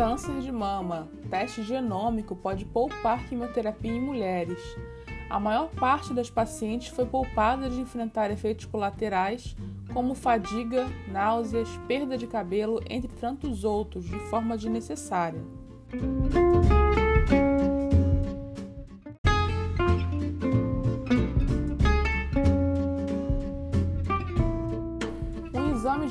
[0.00, 1.10] Câncer de mama.
[1.28, 4.58] Teste genômico pode poupar quimioterapia em mulheres.
[5.28, 9.54] A maior parte das pacientes foi poupada de enfrentar efeitos colaterais
[9.92, 15.44] como fadiga, náuseas, perda de cabelo, entre tantos outros, de forma desnecessária.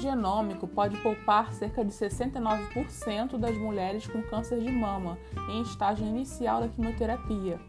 [0.09, 5.17] Genômico pode poupar cerca de 69% das mulheres com câncer de mama
[5.49, 7.59] em estágio inicial da quimioterapia.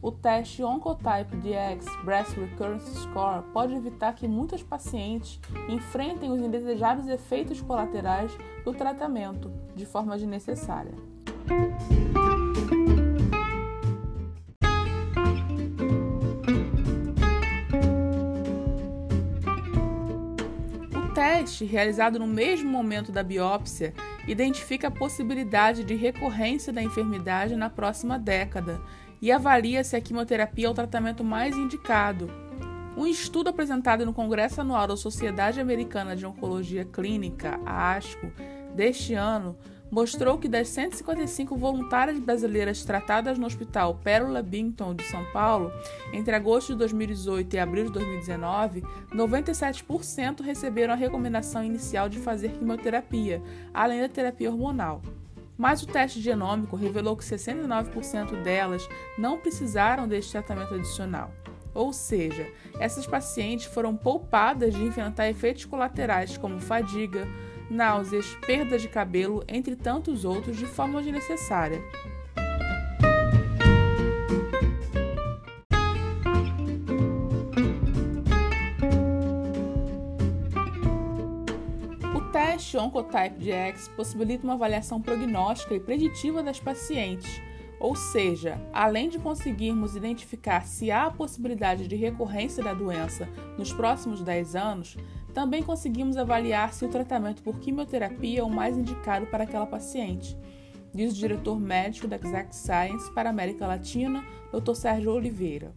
[0.00, 7.06] O teste Oncotype DX Breast Recurrence Score pode evitar que muitas pacientes enfrentem os indesejados
[7.06, 10.94] efeitos colaterais do tratamento de forma desnecessária.
[21.22, 23.94] Teste, realizado no mesmo momento da biópsia,
[24.26, 28.80] identifica a possibilidade de recorrência da enfermidade na próxima década
[29.20, 32.28] e avalia se a quimioterapia é o tratamento mais indicado.
[32.96, 38.26] Um estudo apresentado no Congresso Anual da Sociedade Americana de Oncologia Clínica, a ASCO,
[38.74, 39.56] deste ano,
[39.92, 45.70] mostrou que das 155 voluntárias brasileiras tratadas no Hospital Pérola Binton de São Paulo
[46.14, 48.82] entre agosto de 2018 e abril de 2019,
[49.14, 53.42] 97% receberam a recomendação inicial de fazer quimioterapia,
[53.74, 55.02] além da terapia hormonal.
[55.58, 61.30] Mas o teste genômico revelou que 69% delas não precisaram deste tratamento adicional.
[61.74, 62.46] Ou seja,
[62.80, 67.26] essas pacientes foram poupadas de enfrentar efeitos colaterais como fadiga,
[67.72, 71.82] náuseas, perda de cabelo, entre tantos outros, de forma desnecessária.
[82.14, 87.40] O teste Oncotype DX possibilita uma avaliação prognóstica e preditiva das pacientes,
[87.82, 93.28] ou seja, além de conseguirmos identificar se há a possibilidade de recorrência da doença
[93.58, 94.96] nos próximos 10 anos,
[95.34, 100.38] também conseguimos avaliar se o tratamento por quimioterapia é o mais indicado para aquela paciente,
[100.94, 104.74] diz o diretor médico da Exact Science para a América Latina, Dr.
[104.74, 105.74] Sérgio Oliveira.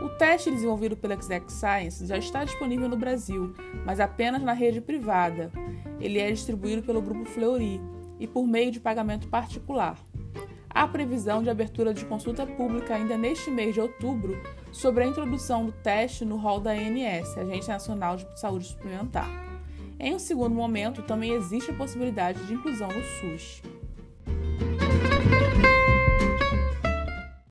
[0.00, 3.52] O teste desenvolvido pela Exact Science já está disponível no Brasil,
[3.84, 5.52] mas apenas na rede privada.
[6.00, 7.78] Ele é distribuído pelo grupo Fleury
[8.18, 9.98] e por meio de pagamento particular.
[10.72, 15.66] Há previsão de abertura de consulta pública ainda neste mês de outubro sobre a introdução
[15.66, 19.28] do teste no rol da ANS, Agência Nacional de Saúde Suplementar.
[19.98, 23.62] Em um segundo momento, também existe a possibilidade de inclusão no SUS.